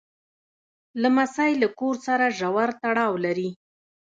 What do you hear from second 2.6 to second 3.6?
تړاو لري.